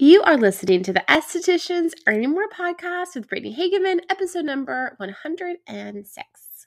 [0.00, 6.66] You are listening to the Estheticians Earning More podcast with Brittany Hagemann, episode number 106.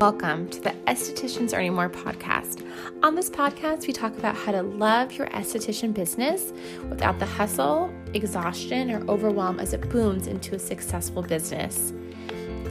[0.00, 2.66] Welcome to the Estheticians Earning More podcast.
[3.04, 6.52] On this podcast, we talk about how to love your esthetician business
[6.88, 11.92] without the hustle, exhaustion, or overwhelm as it booms into a successful business.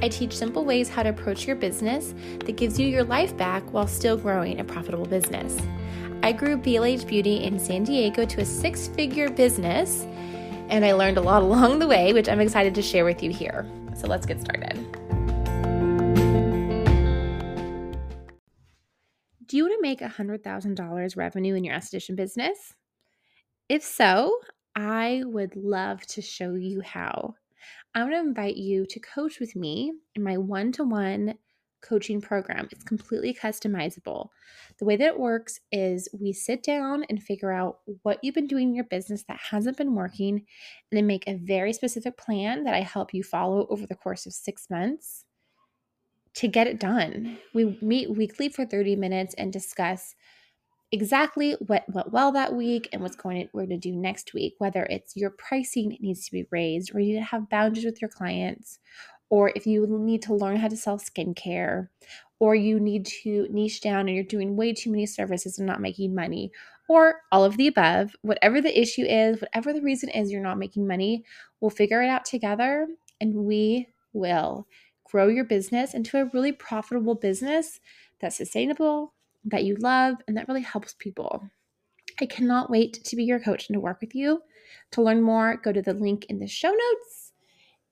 [0.03, 2.15] I teach simple ways how to approach your business
[2.45, 5.55] that gives you your life back while still growing a profitable business.
[6.23, 10.07] I grew BLH Beauty in San Diego to a six figure business,
[10.69, 13.31] and I learned a lot along the way, which I'm excited to share with you
[13.31, 13.69] here.
[13.95, 14.75] So let's get started.
[19.45, 22.73] Do you want to make $100,000 revenue in your esthetician business?
[23.69, 24.39] If so,
[24.75, 27.35] I would love to show you how.
[27.93, 31.35] I want to invite you to coach with me in my one to one
[31.81, 32.67] coaching program.
[32.71, 34.29] It's completely customizable.
[34.77, 38.47] The way that it works is we sit down and figure out what you've been
[38.47, 40.43] doing in your business that hasn't been working, and
[40.91, 44.33] then make a very specific plan that I help you follow over the course of
[44.33, 45.25] six months
[46.35, 47.37] to get it done.
[47.53, 50.15] We meet weekly for 30 minutes and discuss
[50.91, 54.33] exactly what went well that week and what's going to, we're going to do next
[54.33, 57.85] week whether it's your pricing needs to be raised or you need to have boundaries
[57.85, 58.79] with your clients
[59.31, 61.87] or if you need to learn how to sell skincare,
[62.39, 65.79] or you need to niche down and you're doing way too many services and not
[65.79, 66.51] making money,
[66.89, 70.59] or all of the above, whatever the issue is, whatever the reason is you're not
[70.59, 71.23] making money,
[71.61, 72.87] we'll figure it out together
[73.21, 74.67] and we will
[75.05, 77.79] grow your business into a really profitable business
[78.19, 79.13] that's sustainable,
[79.45, 81.43] that you love, and that really helps people.
[82.19, 84.41] I cannot wait to be your coach and to work with you.
[84.91, 87.33] To learn more, go to the link in the show notes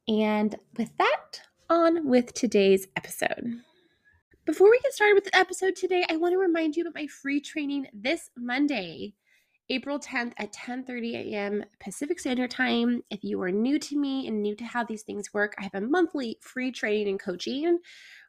[0.07, 3.61] and with that, on with today's episode.
[4.45, 7.05] Before we get started with the episode today, I want to remind you about my
[7.05, 9.13] free training this Monday,
[9.69, 11.63] April 10th at 10:30 a.m.
[11.79, 13.03] Pacific Standard Time.
[13.11, 15.75] If you are new to me and new to how these things work, I have
[15.75, 17.77] a monthly free training and coaching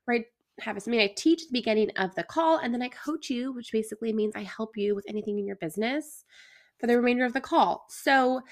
[0.04, 0.24] where I
[0.62, 2.88] have something I mean, I teach at the beginning of the call, and then I
[2.88, 6.24] coach you, which basically means I help you with anything in your business
[6.78, 7.86] for the remainder of the call.
[7.88, 8.42] So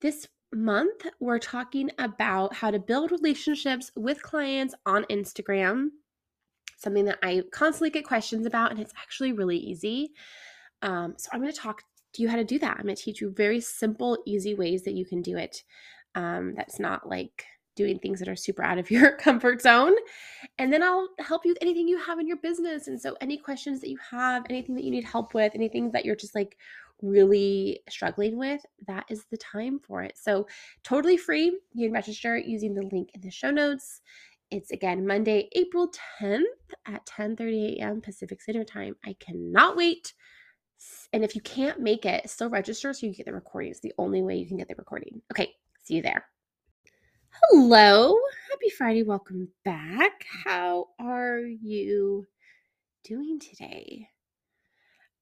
[0.00, 5.88] this month, we're talking about how to build relationships with clients on Instagram,
[6.76, 10.12] something that I constantly get questions about, and it's actually really easy.
[10.82, 11.82] Um, so, I'm going to talk
[12.14, 12.76] to you how to do that.
[12.78, 15.62] I'm going to teach you very simple, easy ways that you can do it.
[16.14, 17.44] Um, that's not like
[17.76, 19.94] doing things that are super out of your comfort zone.
[20.58, 22.88] And then I'll help you with anything you have in your business.
[22.88, 26.04] And so, any questions that you have, anything that you need help with, anything that
[26.04, 26.56] you're just like
[27.02, 30.16] really struggling with, that is the time for it.
[30.16, 30.46] So,
[30.82, 31.58] totally free.
[31.72, 34.00] You can register using the link in the show notes.
[34.50, 36.42] It's again Monday, April 10th
[36.86, 38.00] at 10:30 a.m.
[38.00, 38.96] Pacific Standard Time.
[39.04, 40.12] I cannot wait.
[41.12, 43.70] And if you can't make it, still register so you get the recording.
[43.70, 45.20] It's the only way you can get the recording.
[45.30, 46.24] Okay, see you there.
[47.32, 48.18] Hello.
[48.50, 49.04] Happy Friday.
[49.04, 50.24] Welcome back.
[50.44, 52.26] How are you
[53.04, 54.08] doing today?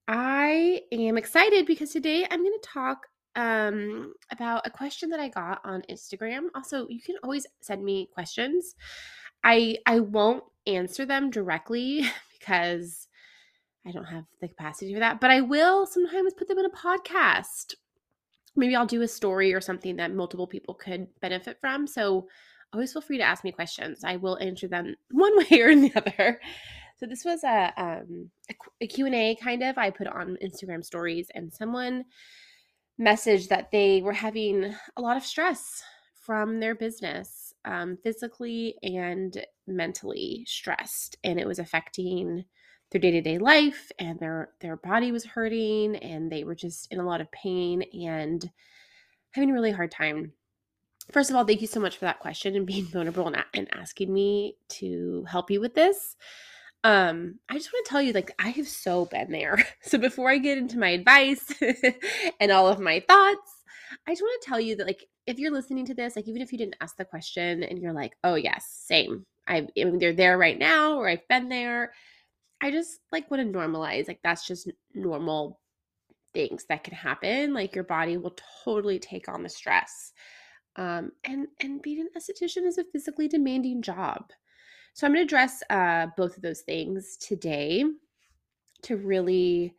[0.06, 5.28] I am excited because today I'm going to talk um, about a question that I
[5.28, 6.46] got on Instagram.
[6.54, 8.74] Also, you can always send me questions.
[9.44, 13.06] I I won't answer them directly because
[13.86, 16.70] I don't have the capacity for that, but I will sometimes put them in a
[16.70, 17.74] podcast.
[18.58, 21.86] Maybe I'll do a story or something that multiple people could benefit from.
[21.86, 22.28] So
[22.72, 24.04] always feel free to ask me questions.
[24.04, 26.40] I will answer them one way or the other.
[26.98, 31.28] So this was a um a, a Q&A kind of I put on Instagram stories
[31.34, 32.04] and someone
[33.00, 35.82] messaged that they were having a lot of stress
[36.14, 42.44] from their business, um, physically and mentally stressed, and it was affecting
[42.90, 47.06] their day-to-day life and their their body was hurting and they were just in a
[47.06, 48.50] lot of pain and
[49.32, 50.32] having a really hard time.
[51.12, 53.68] First of all thank you so much for that question and being vulnerable and, and
[53.74, 56.16] asking me to help you with this.
[56.84, 59.58] Um i just want to tell you like i have so been there.
[59.82, 61.52] So before i get into my advice
[62.40, 63.52] and all of my thoughts
[64.06, 66.40] i just want to tell you that like if you're listening to this like even
[66.40, 69.26] if you didn't ask the question and you're like oh yes same.
[69.46, 71.92] I've they're there right now or i've been there
[72.60, 75.60] i just like want to normalize like that's just normal
[76.34, 80.12] things that can happen like your body will totally take on the stress
[80.76, 84.30] um and and being an esthetician is a physically demanding job
[84.98, 87.84] so I'm going to address uh, both of those things today
[88.82, 89.76] to really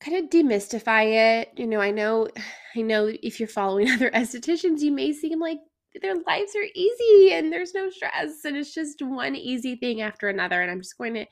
[0.00, 1.50] kind of demystify it.
[1.58, 2.28] You know, I know,
[2.74, 5.58] I know if you're following other estheticians, you may seem like
[6.00, 10.28] their lives are easy and there's no stress and it's just one easy thing after
[10.28, 10.60] another.
[10.60, 11.26] And I'm just going to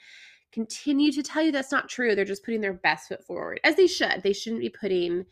[0.52, 2.14] continue to tell you that's not true.
[2.14, 4.22] They're just putting their best foot forward, as they should.
[4.22, 5.24] They shouldn't be putting,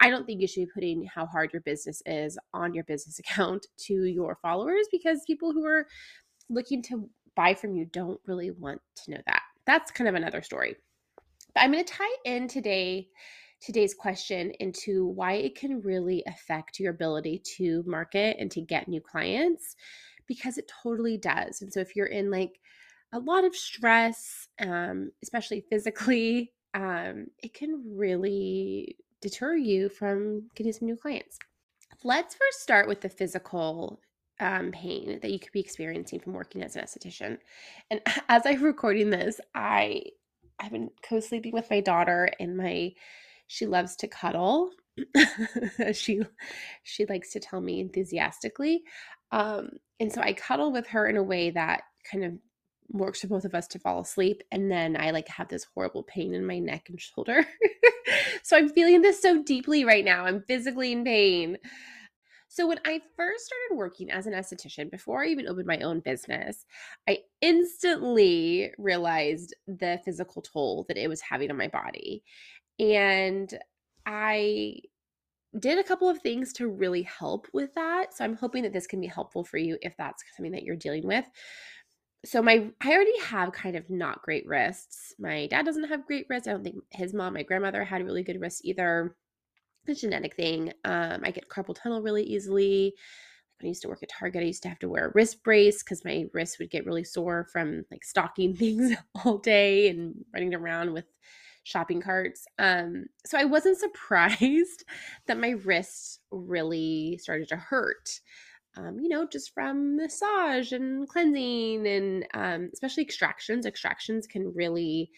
[0.00, 3.18] I don't think you should be putting how hard your business is on your business
[3.20, 5.86] account to your followers because people who are
[6.48, 9.42] looking to buy from you don't really want to know that.
[9.66, 10.76] That's kind of another story.
[11.54, 13.08] But I'm going to tie in today
[13.60, 18.88] today's question into why it can really affect your ability to market and to get
[18.88, 19.76] new clients
[20.26, 21.62] because it totally does.
[21.62, 22.60] And so if you're in like
[23.12, 30.72] a lot of stress, um, especially physically, um, it can really deter you from getting
[30.72, 31.38] some new clients.
[32.04, 34.00] Let's first start with the physical
[34.40, 37.38] um, pain that you could be experiencing from working as an esthetician.
[37.90, 40.02] And as I'm recording this, I
[40.58, 42.92] I've been co-sleeping with my daughter, and my
[43.46, 44.70] she loves to cuddle.
[45.92, 46.22] she
[46.82, 48.82] she likes to tell me enthusiastically,
[49.30, 49.70] um,
[50.00, 52.32] and so I cuddle with her in a way that kind of
[52.90, 56.04] works for both of us to fall asleep and then i like have this horrible
[56.04, 57.44] pain in my neck and shoulder.
[58.44, 60.24] So i'm feeling this so deeply right now.
[60.24, 61.58] I'm physically in pain.
[62.46, 65.98] So when i first started working as an esthetician before i even opened my own
[65.98, 66.64] business
[67.08, 72.22] i instantly realized the physical toll that it was having on my body
[72.78, 73.58] and
[74.06, 74.74] i
[75.58, 78.86] did a couple of things to really help with that so i'm hoping that this
[78.86, 81.24] can be helpful for you if that's something that you're dealing with
[82.26, 85.14] so my I already have kind of not great wrists.
[85.18, 86.48] My dad doesn't have great wrists.
[86.48, 89.16] I don't think his mom, my grandmother, had really good wrists either.
[89.86, 90.72] The genetic thing.
[90.84, 92.94] Um, I get carpal tunnel really easily.
[93.60, 95.44] When I used to work at Target, I used to have to wear a wrist
[95.44, 100.16] brace because my wrists would get really sore from like stocking things all day and
[100.34, 101.06] running around with
[101.66, 102.46] shopping carts.
[102.60, 104.84] Um, so I wasn't surprised
[105.26, 108.20] that my wrists really started to hurt
[108.76, 113.64] um, you know, just from massage and cleansing and um, especially extractions.
[113.64, 115.10] Extractions can really,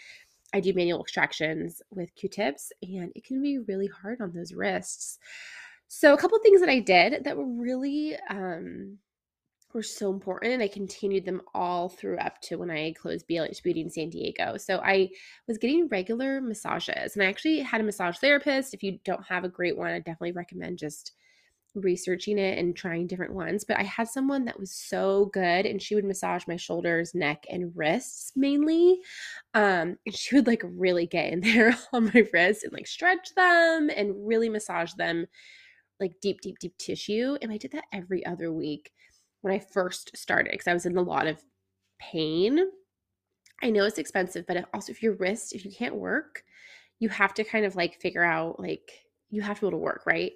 [0.54, 4.52] I do manual extractions with Q tips and it can be really hard on those
[4.52, 5.18] wrists.
[5.88, 8.98] So, a couple things that I did that were really, um,
[9.74, 10.52] were so important.
[10.52, 14.10] And I continued them all through up to when I closed BLH Beauty in San
[14.10, 14.56] Diego.
[14.56, 15.10] So I
[15.46, 18.74] was getting regular massages and I actually had a massage therapist.
[18.74, 21.12] If you don't have a great one, I definitely recommend just
[21.74, 25.80] researching it and trying different ones, but I had someone that was so good and
[25.80, 29.00] she would massage my shoulders, neck, and wrists mainly.
[29.54, 33.34] Um, and she would like really get in there on my wrists and like stretch
[33.36, 35.26] them and really massage them
[36.00, 37.36] like deep, deep, deep tissue.
[37.42, 38.92] And I did that every other week
[39.43, 41.43] when I first started because I was in a lot of
[41.99, 42.61] pain.
[43.62, 46.44] I know it's expensive, but also if your wrist, if you can't work,
[47.00, 48.90] you have to kind of like figure out like
[49.31, 50.32] you have to be able to work, right?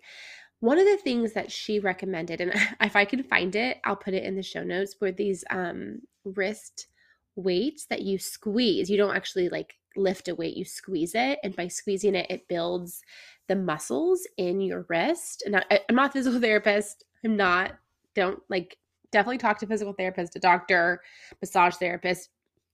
[0.63, 4.15] one of the things that she recommended, and if I can find it, I'll put
[4.15, 6.87] it in the show notes, were these um, wrist
[7.35, 8.89] weights that you squeeze.
[8.89, 11.41] You don't actually like lift a weight, you squeeze it.
[11.43, 13.03] And by squeezing it, it builds
[13.49, 15.43] the muscles in your wrist.
[15.45, 17.07] And I, I'm not a physical therapist.
[17.25, 17.73] I'm not,
[18.15, 18.79] don't like,
[19.12, 21.00] definitely talk to physical therapist, a doctor,
[21.41, 22.31] massage therapist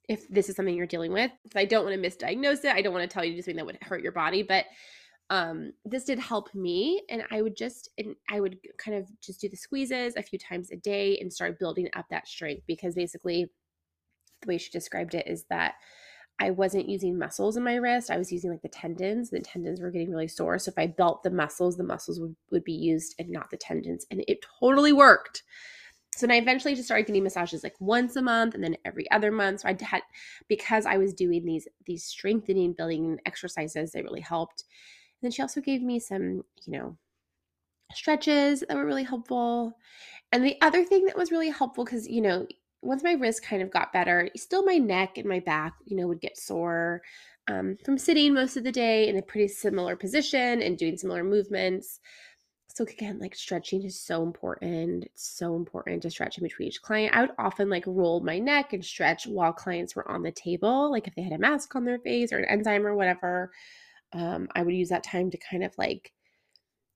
[0.09, 1.31] if this is something you're dealing with.
[1.55, 2.73] I don't want to misdiagnose it.
[2.75, 4.65] I don't want to tell you something that would hurt your body, but
[5.31, 9.41] um this did help me and i would just and i would kind of just
[9.41, 12.95] do the squeezes a few times a day and start building up that strength because
[12.95, 13.47] basically
[14.41, 15.75] the way she described it is that
[16.39, 19.81] i wasn't using muscles in my wrist i was using like the tendons the tendons
[19.81, 22.73] were getting really sore so if i built the muscles the muscles would, would be
[22.73, 25.43] used and not the tendons and it totally worked
[26.19, 29.11] so then I eventually just started getting massages like once a month and then every
[29.11, 29.61] other month.
[29.61, 30.03] So I had
[30.49, 34.65] because I was doing these these strengthening building exercises, they really helped
[35.23, 36.97] And then she also gave me some, you know,
[37.95, 39.75] stretches that were really helpful.
[40.33, 42.47] And the other thing that was really helpful, because, you know,
[42.83, 46.07] once my wrist kind of got better, still my neck and my back, you know,
[46.07, 47.03] would get sore
[47.49, 51.25] um, from sitting most of the day in a pretty similar position and doing similar
[51.25, 52.01] movements.
[52.79, 55.03] So again, like stretching is so important.
[55.07, 57.13] It's so important to stretch in between each client.
[57.13, 60.89] I would often like roll my neck and stretch while clients were on the table,
[60.89, 63.51] like if they had a mask on their face or an enzyme or whatever
[64.13, 66.13] um, I would use that time to kind of like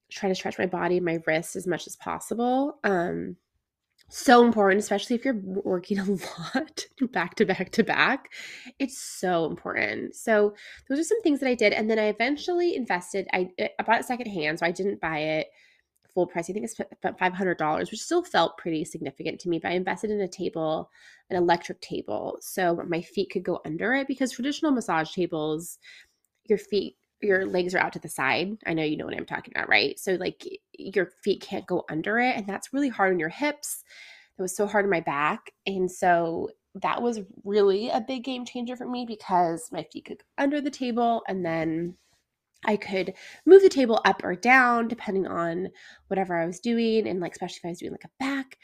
[0.09, 2.79] try to stretch my body, my wrists as much as possible.
[2.85, 3.35] Um,
[4.09, 8.33] so important, especially if you're working a lot back to back to back.
[8.79, 10.15] It's so important.
[10.15, 10.55] So
[10.89, 13.27] those are some things that I did, and then I eventually invested.
[13.33, 15.49] I, I bought it secondhand, so I didn't buy it
[16.15, 16.49] full price.
[16.49, 19.59] I think it's about five hundred dollars, which still felt pretty significant to me.
[19.59, 20.91] But I invested in a table,
[21.31, 25.79] an electric table, so my feet could go under it because traditional massage tables,
[26.49, 28.57] your feet your legs are out to the side.
[28.67, 29.99] I know you know what I'm talking about, right?
[29.99, 30.45] So like
[30.77, 33.85] your feet can't go under it and that's really hard on your hips.
[34.39, 35.53] It was so hard on my back.
[35.67, 36.51] And so
[36.83, 40.61] that was really a big game changer for me because my feet could go under
[40.61, 41.95] the table and then
[42.65, 43.15] I could
[43.45, 45.69] move the table up or down depending on
[46.09, 47.09] whatever I was doing.
[47.09, 48.59] And like, especially if I was doing like a back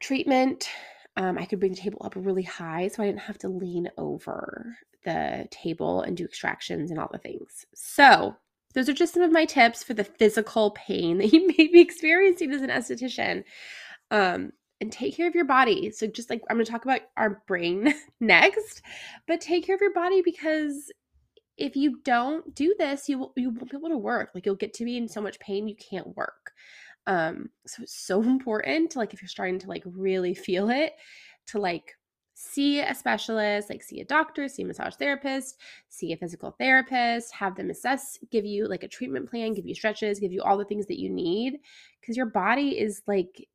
[0.00, 0.68] treatment,
[1.16, 3.88] um, I could bring the table up really high so I didn't have to lean
[3.96, 7.66] over the table and do extractions and all the things.
[7.74, 8.36] So,
[8.74, 11.80] those are just some of my tips for the physical pain that you may be
[11.80, 13.44] experiencing as an esthetician.
[14.10, 15.92] Um, and take care of your body.
[15.92, 18.82] So, just like I'm going to talk about our brain next,
[19.28, 20.90] but take care of your body because
[21.56, 24.30] if you don't do this, you will, you won't be able to work.
[24.34, 26.52] Like you'll get to be in so much pain you can't work.
[27.06, 28.96] Um, so it's so important.
[28.96, 30.94] Like if you're starting to like really feel it,
[31.48, 31.94] to like
[32.34, 37.32] see a specialist, like see a doctor, see a massage therapist, see a physical therapist,
[37.32, 40.58] have them assess, give you like a treatment plan, give you stretches, give you all
[40.58, 41.58] the things that you need
[42.00, 43.46] because your body is like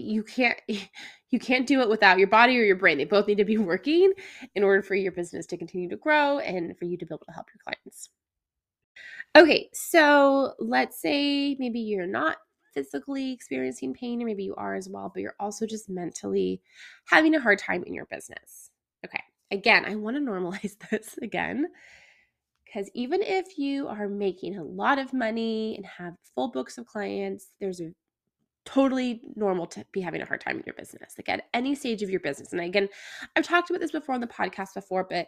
[0.00, 0.58] you can't
[1.30, 2.98] you can't do it without your body or your brain.
[2.98, 4.12] They both need to be working
[4.54, 7.24] in order for your business to continue to grow and for you to be able
[7.26, 8.10] to help your clients.
[9.36, 12.38] Okay, so let's say maybe you're not
[12.72, 16.60] physically experiencing pain, or maybe you are as well, but you're also just mentally
[17.06, 18.70] having a hard time in your business.
[19.04, 21.68] Okay, again, I want to normalize this again
[22.64, 26.86] because even if you are making a lot of money and have full books of
[26.86, 27.92] clients, there's a
[28.68, 32.02] totally normal to be having a hard time in your business, like at any stage
[32.02, 32.52] of your business.
[32.52, 32.86] And again,
[33.34, 35.26] I've talked about this before on the podcast before, but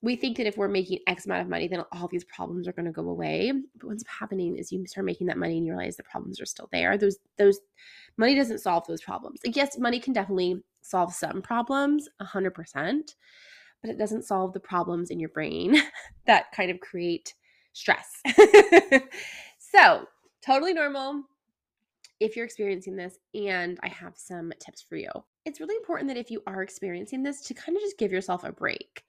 [0.00, 2.72] we think that if we're making X amount of money, then all these problems are
[2.72, 3.52] going to go away.
[3.78, 6.46] But what's happening is you start making that money and you realize the problems are
[6.46, 6.96] still there.
[6.96, 7.60] Those those
[8.16, 9.40] money doesn't solve those problems.
[9.44, 13.16] Like yes, money can definitely solve some problems, hundred percent,
[13.82, 15.76] but it doesn't solve the problems in your brain
[16.26, 17.34] that kind of create
[17.74, 18.22] stress.
[19.58, 20.06] so
[20.40, 21.24] totally normal
[22.20, 25.10] if you're experiencing this, and I have some tips for you.
[25.44, 28.44] It's really important that if you are experiencing this, to kind of just give yourself
[28.44, 29.04] a break.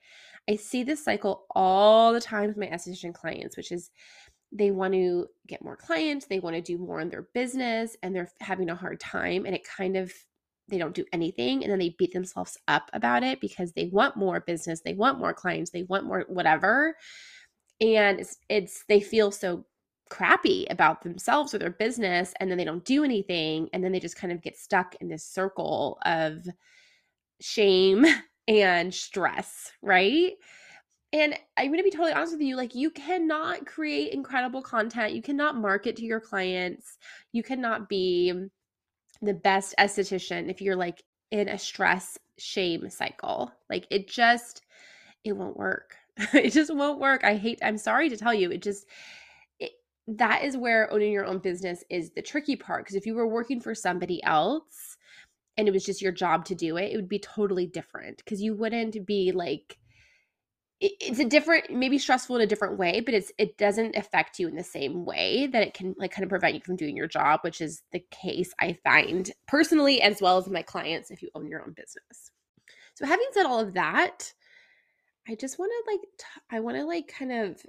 [0.49, 3.91] I see this cycle all the time with my esthetician clients, which is
[4.51, 8.15] they want to get more clients, they want to do more in their business, and
[8.15, 9.45] they're having a hard time.
[9.45, 10.11] And it kind of,
[10.67, 11.63] they don't do anything.
[11.63, 15.19] And then they beat themselves up about it because they want more business, they want
[15.19, 16.95] more clients, they want more whatever.
[17.81, 19.65] And it's, it's they feel so
[20.09, 23.99] crappy about themselves or their business and then they don't do anything and then they
[23.99, 26.45] just kind of get stuck in this circle of
[27.41, 28.05] shame
[28.47, 30.33] and stress, right?
[31.11, 35.13] And I'm going to be totally honest with you like you cannot create incredible content,
[35.13, 36.97] you cannot market to your clients,
[37.31, 38.33] you cannot be
[39.21, 43.51] the best esthetician if you're like in a stress shame cycle.
[43.69, 44.61] Like it just
[45.23, 45.95] it won't work.
[46.33, 47.23] it just won't work.
[47.23, 48.51] I hate I'm sorry to tell you.
[48.51, 48.85] It just
[50.17, 52.83] that is where owning your own business is the tricky part.
[52.83, 54.97] Because if you were working for somebody else
[55.57, 58.41] and it was just your job to do it, it would be totally different because
[58.41, 59.77] you wouldn't be like,
[60.81, 64.47] it's a different maybe stressful in a different way but it's it doesn't affect you
[64.47, 67.05] in the same way that it can like kind of prevent you from doing your
[67.05, 71.29] job which is the case i find personally as well as my clients if you
[71.35, 72.31] own your own business
[72.93, 74.31] so having said all of that
[75.27, 77.61] i just want to like t- I want to like kind of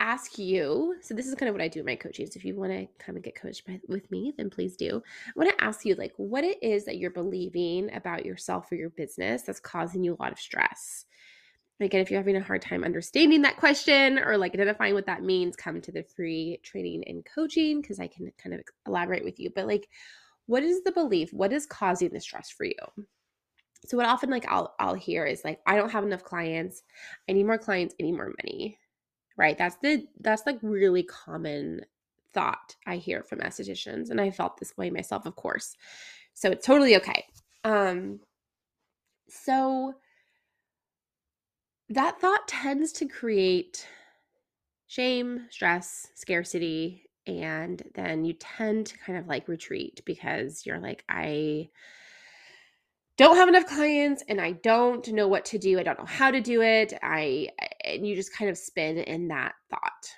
[0.00, 2.44] ask you so this is kind of what i do in my coaching so if
[2.44, 5.02] you want to kind of get coached by, with me then please do.
[5.26, 8.76] I want to ask you like what it is that you're believing about yourself or
[8.76, 11.06] your business that's causing you a lot of stress?
[11.80, 15.22] Again if you're having a hard time understanding that question or like identifying what that
[15.22, 19.40] means come to the free training and coaching because i can kind of elaborate with
[19.40, 19.88] you but like
[20.46, 21.30] what is the belief?
[21.34, 22.74] What is causing the stress for you?
[23.86, 26.82] So what often like i'll i'll hear is like i don't have enough clients.
[27.28, 27.94] I need more clients.
[28.00, 28.78] I need more money
[29.38, 29.56] right?
[29.56, 31.86] That's the that's like really common
[32.34, 35.74] thought i hear from estheticians and i felt this way myself of course.
[36.34, 37.24] So it's totally okay.
[37.64, 38.20] Um
[39.28, 39.94] so
[41.88, 43.86] that thought tends to create
[44.86, 51.04] shame stress scarcity and then you tend to kind of like retreat because you're like
[51.08, 51.68] i
[53.18, 55.78] don't have enough clients and I don't know what to do.
[55.78, 56.94] I don't know how to do it.
[57.02, 57.48] I
[57.84, 60.08] and you just kind of spin in that thought.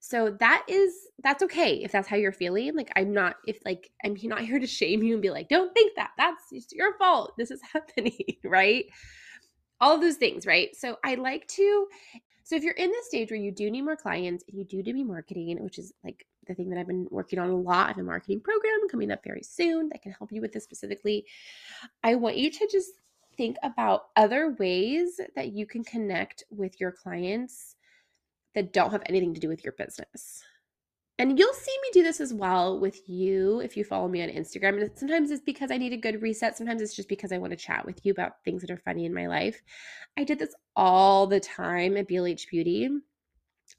[0.00, 2.74] So that is that's okay if that's how you're feeling.
[2.76, 5.72] Like I'm not if like I'm not here to shame you and be like, "Don't
[5.72, 6.10] think that.
[6.18, 7.32] That's your fault.
[7.38, 8.86] This is happening," right?
[9.80, 10.74] All of those things, right?
[10.74, 11.86] So I like to
[12.42, 14.82] so if you're in this stage where you do need more clients and you do
[14.82, 17.86] do be marketing, which is like the thing that I've been working on a lot.
[17.86, 20.64] I have a marketing program coming up very soon that can help you with this
[20.64, 21.24] specifically.
[22.02, 22.90] I want you to just
[23.36, 27.76] think about other ways that you can connect with your clients
[28.54, 30.42] that don't have anything to do with your business.
[31.18, 34.28] and you'll see me do this as well with you if you follow me on
[34.28, 34.80] Instagram.
[34.80, 36.56] And sometimes it's because I need a good reset.
[36.56, 39.04] Sometimes it's just because I want to chat with you about things that are funny
[39.04, 39.62] in my life.
[40.16, 42.88] I did this all the time at BLH Beauty.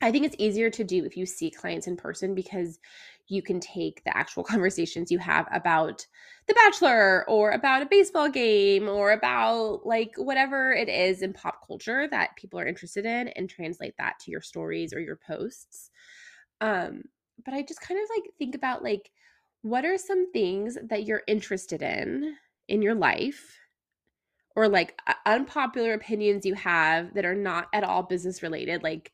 [0.01, 2.79] I think it's easier to do if you see clients in person because
[3.27, 6.05] you can take the actual conversations you have about
[6.47, 11.65] The Bachelor or about a baseball game or about like whatever it is in pop
[11.65, 15.89] culture that people are interested in and translate that to your stories or your posts.
[16.59, 17.03] Um,
[17.45, 19.11] but I just kind of like think about like
[19.61, 22.35] what are some things that you're interested in
[22.67, 23.57] in your life
[24.55, 29.11] or like unpopular opinions you have that are not at all business related like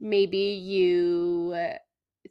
[0.00, 1.54] maybe you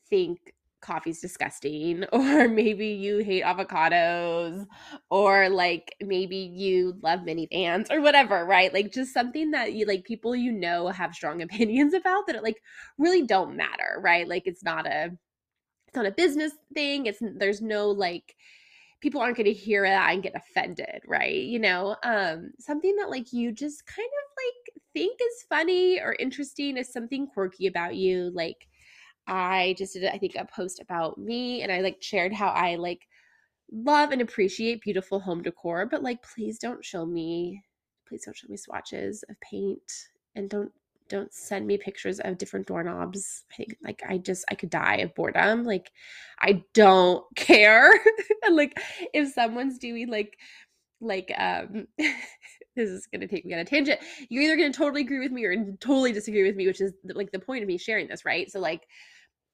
[0.10, 4.66] think coffee's disgusting or maybe you hate avocados
[5.10, 8.74] or like maybe you love minivans or whatever right?
[8.74, 12.62] Like just something that you like people you know have strong opinions about that like
[12.98, 14.28] really don't matter right?
[14.28, 15.12] Like it's not a
[15.88, 17.08] it's not a business thing.
[17.08, 18.36] It's there's no like
[19.02, 21.36] people aren't going to hear that and get offended right?
[21.36, 24.29] You know um something that like you just kind of
[24.94, 28.68] think is funny or interesting is something quirky about you like
[29.28, 32.76] i just did i think a post about me and i like shared how i
[32.76, 33.08] like
[33.72, 37.62] love and appreciate beautiful home decor but like please don't show me
[38.08, 40.72] please don't show me swatches of paint and don't
[41.10, 43.44] don't send me pictures of different doorknobs.
[43.52, 45.66] I think like I just I could die of boredom.
[45.66, 45.92] Like
[46.40, 47.92] I don't care.
[48.44, 48.80] and like
[49.14, 50.38] if someone's doing like
[51.02, 51.88] like um
[52.80, 54.00] this is going to take me on a tangent.
[54.30, 56.94] You're either going to totally agree with me or totally disagree with me, which is
[57.04, 58.50] like the point of me sharing this, right?
[58.50, 58.88] So like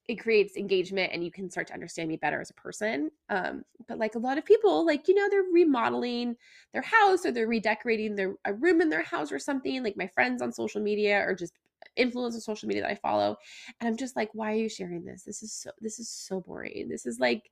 [0.08, 3.10] it creates engagement and you can start to understand me better as a person.
[3.28, 6.36] Um, but like a lot of people, like, you know, they're remodeling
[6.72, 9.82] their house or they're redecorating their a room in their house or something.
[9.82, 11.54] Like my friends on social media or just
[11.98, 13.36] influencers on social media that I follow.
[13.80, 15.24] And I'm just like, why are you sharing this?
[15.24, 16.88] This is so this is so boring.
[16.88, 17.50] This is like,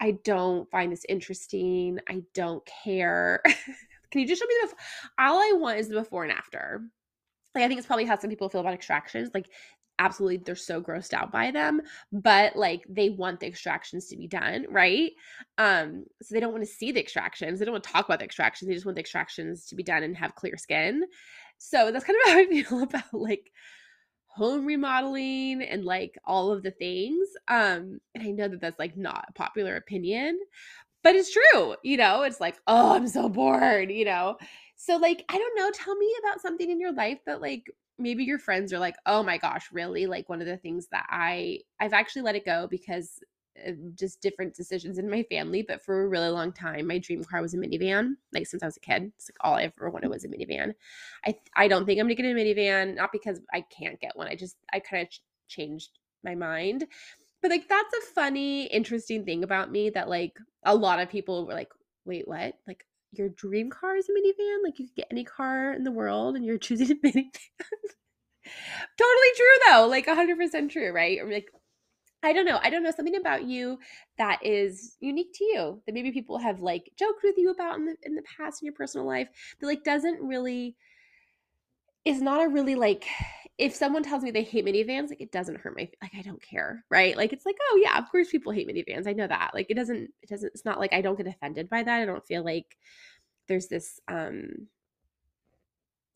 [0.00, 1.98] I don't find this interesting.
[2.08, 3.42] I don't care.
[4.10, 6.82] Can you just show me the all I want is the before and after.
[7.54, 9.30] Like I think it's probably how some people feel about extractions.
[9.34, 9.48] Like
[9.98, 11.80] absolutely they're so grossed out by them
[12.12, 15.12] but like they want the extractions to be done right
[15.58, 18.18] um so they don't want to see the extractions they don't want to talk about
[18.18, 21.02] the extractions they just want the extractions to be done and have clear skin
[21.58, 23.50] so that's kind of how i feel about like
[24.26, 28.96] home remodeling and like all of the things um and i know that that's like
[28.96, 30.38] not a popular opinion
[31.08, 34.36] but it's true you know it's like oh i'm so bored you know
[34.76, 38.24] so like i don't know tell me about something in your life that like maybe
[38.24, 41.60] your friends are like, "Oh my gosh, really?" Like one of the things that I
[41.80, 43.18] I've actually let it go because
[43.66, 47.24] uh, just different decisions in my family, but for a really long time my dream
[47.24, 48.12] car was a minivan.
[48.32, 50.74] Like since I was a kid, it's like all I ever wanted was a minivan.
[51.26, 54.28] I I don't think I'm to get a minivan not because I can't get one.
[54.28, 56.86] I just I kind of ch- changed my mind.
[57.42, 61.46] But like that's a funny, interesting thing about me that like a lot of people
[61.46, 61.70] were like,
[62.04, 64.64] "Wait, what?" Like your dream car is a minivan.
[64.64, 67.30] Like you could get any car in the world and you're choosing a minivan.
[68.98, 69.86] totally true though.
[69.86, 71.18] Like 100% true, right?
[71.20, 71.50] Or like
[72.22, 72.58] I don't know.
[72.60, 73.78] I don't know something about you
[74.18, 77.86] that is unique to you that maybe people have like joked with you about in
[77.86, 79.28] the in the past in your personal life
[79.60, 80.74] that like doesn't really
[82.04, 83.06] is not a really like
[83.58, 86.40] if someone tells me they hate minivans, like it doesn't hurt my like I don't
[86.40, 87.16] care, right?
[87.16, 89.08] Like it's like, oh yeah, of course people hate minivans.
[89.08, 89.50] I know that.
[89.52, 92.00] Like it doesn't it doesn't it's not like I don't get offended by that.
[92.00, 92.76] I don't feel like
[93.48, 94.68] there's this um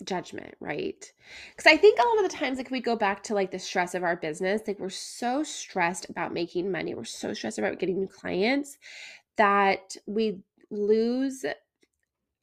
[0.05, 1.13] judgment, right?
[1.51, 3.59] Because I think a lot of the times, like we go back to like the
[3.59, 7.79] stress of our business, like we're so stressed about making money, we're so stressed about
[7.79, 8.79] getting new clients
[9.37, 10.39] that we
[10.71, 11.45] lose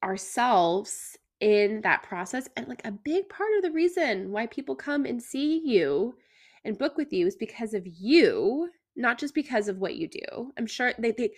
[0.03, 2.47] ourselves in that process.
[2.55, 6.15] And like a big part of the reason why people come and see you
[6.65, 10.51] and book with you is because of you, not just because of what you do.
[10.57, 11.31] I'm sure they,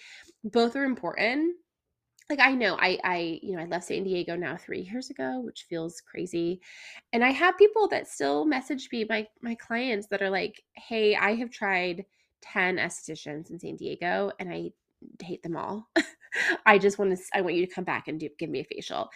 [0.44, 1.56] both are important.
[2.30, 5.42] Like I know I I you know I left San Diego now 3 years ago,
[5.42, 6.62] which feels crazy.
[7.12, 11.16] And I have people that still message me my my clients that are like, "Hey,
[11.16, 12.06] I have tried
[12.42, 14.72] 10 estheticians in San Diego and I
[15.22, 15.90] hate them all.
[16.66, 18.64] I just want to I want you to come back and do, give me a
[18.64, 19.10] facial."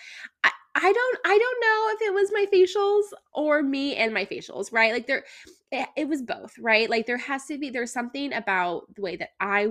[0.43, 4.25] I, I don't I don't know if it was my facials or me and my
[4.25, 4.91] facials, right?
[4.91, 5.23] Like there
[5.71, 6.89] it, it was both, right?
[6.89, 9.69] Like there has to be there's something about the way that I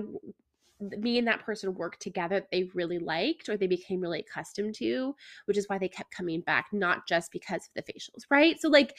[0.79, 4.75] me and that person worked together that they really liked or they became really accustomed
[4.75, 5.15] to,
[5.45, 8.59] which is why they kept coming back, not just because of the facials, right?
[8.59, 8.95] So like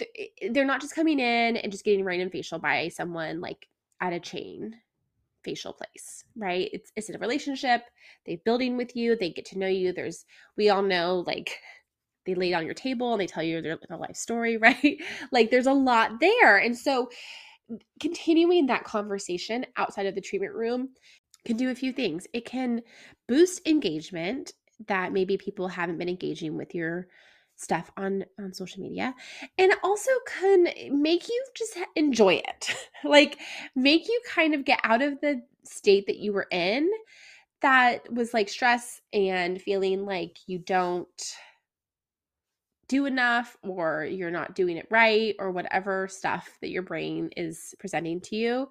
[0.00, 3.68] eh, they're not just coming in and just getting random facial by someone like
[4.00, 4.76] at a chain
[5.48, 6.68] facial place, right?
[6.72, 7.82] It's it's a relationship.
[8.26, 9.92] They're building with you, they get to know you.
[9.92, 10.24] There's
[10.56, 11.58] we all know like
[12.26, 14.98] they lay on your table and they tell you their, their life story, right?
[15.32, 16.58] like there's a lot there.
[16.58, 17.08] And so
[18.00, 20.90] continuing that conversation outside of the treatment room
[21.46, 22.26] can do a few things.
[22.34, 22.82] It can
[23.26, 24.52] boost engagement
[24.86, 27.08] that maybe people haven't been engaging with your
[27.58, 29.12] stuff on on social media
[29.58, 32.74] and also can eh, make you just enjoy it.
[33.04, 33.38] Like
[33.76, 36.90] make you kind of get out of the state that you were in
[37.60, 41.06] that was like stress and feeling like you don't
[42.88, 47.72] do enough or you're not doing it right or whatever stuff that your brain is
[47.78, 48.68] presenting to you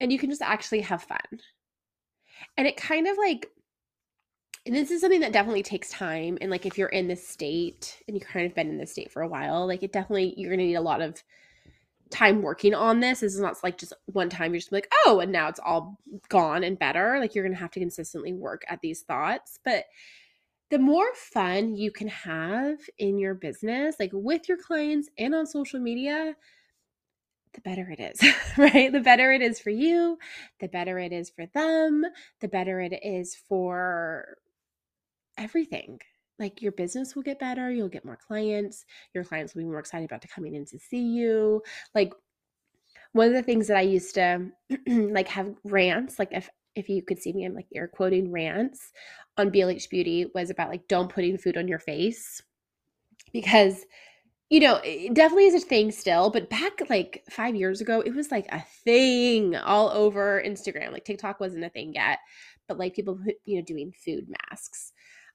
[0.00, 1.18] and you can just actually have fun.
[2.56, 3.46] And it kind of like
[4.66, 8.02] and this is something that definitely takes time and like if you're in this state
[8.06, 10.50] and you've kind of been in this state for a while like it definitely you're
[10.50, 11.22] gonna need a lot of
[12.10, 13.20] time working on this.
[13.20, 15.98] This is not like just one time you're just like oh and now it's all
[16.28, 17.18] gone and better.
[17.18, 19.58] Like you're gonna have to consistently work at these thoughts.
[19.64, 19.84] But
[20.70, 25.46] the more fun you can have in your business like with your clients and on
[25.46, 26.36] social media
[27.52, 28.22] the better it is,
[28.56, 28.92] right?
[28.92, 30.18] The better it is for you,
[30.60, 32.04] the better it is for them,
[32.40, 34.36] the better it is for
[35.38, 36.00] everything.
[36.38, 39.78] Like your business will get better, you'll get more clients, your clients will be more
[39.78, 41.62] excited about to coming in to see you.
[41.94, 42.14] Like
[43.12, 44.48] one of the things that I used to
[44.88, 48.92] like have rants, like if if you could see me, I'm like air quoting rants
[49.36, 52.40] on BLH Beauty was about like don't putting food on your face
[53.32, 53.84] because
[54.50, 58.12] you know, it definitely is a thing still, but back like five years ago, it
[58.12, 60.92] was like a thing all over Instagram.
[60.92, 62.18] Like TikTok wasn't a thing yet,
[62.66, 64.92] but like people, you know, doing food masks.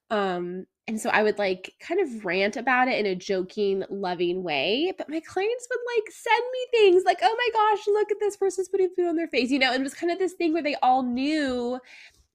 [0.10, 4.44] Um, and so I would like kind of rant about it in a joking, loving
[4.44, 4.94] way.
[4.98, 8.38] But my clients would like send me things like, oh my gosh, look at this
[8.38, 10.54] person's putting food on their face, you know, and it was kind of this thing
[10.54, 11.80] where they all knew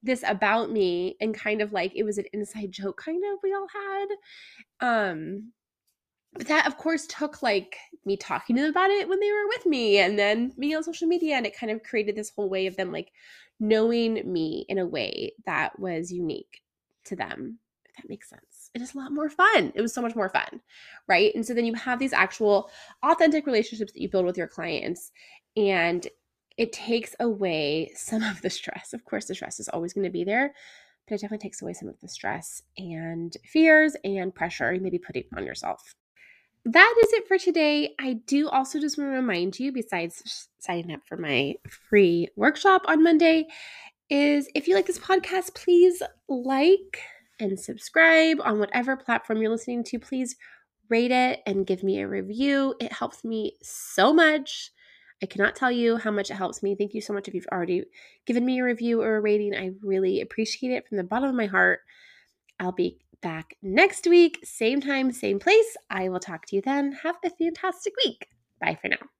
[0.02, 3.54] this about me and kind of like it was an inside joke kind of we
[3.54, 4.06] all had.
[4.80, 5.52] Um,
[6.32, 9.48] but that of course took like me talking to them about it when they were
[9.48, 12.48] with me and then me on social media and it kind of created this whole
[12.48, 13.12] way of them like
[13.58, 16.62] knowing me in a way that was unique
[17.04, 18.70] to them if that makes sense.
[18.74, 19.72] It is a lot more fun.
[19.74, 20.60] It was so much more fun
[21.08, 21.34] right?
[21.34, 22.70] And so then you have these actual
[23.02, 25.10] authentic relationships that you build with your clients
[25.56, 26.06] and
[26.56, 28.92] it takes away some of the stress.
[28.92, 30.54] Of course the stress is always going to be there
[31.10, 34.90] but it definitely takes away some of the stress and fears and pressure you may
[34.90, 35.94] be putting on yourself.
[36.64, 37.94] That is it for today.
[37.98, 41.54] I do also just want to remind you, besides signing up for my
[41.88, 43.46] free workshop on Monday,
[44.10, 47.00] is if you like this podcast, please like
[47.38, 49.98] and subscribe on whatever platform you're listening to.
[49.98, 50.36] Please
[50.88, 52.74] rate it and give me a review.
[52.80, 54.72] It helps me so much.
[55.22, 56.74] I cannot tell you how much it helps me.
[56.74, 57.84] Thank you so much if you've already
[58.26, 59.54] given me a review or a rating.
[59.54, 61.80] I really appreciate it from the bottom of my heart.
[62.58, 65.76] I'll be back next week, same time, same place.
[65.90, 66.92] I will talk to you then.
[67.02, 68.28] Have a fantastic week.
[68.60, 69.19] Bye for now.